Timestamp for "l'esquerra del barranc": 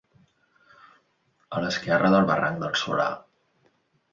1.65-2.61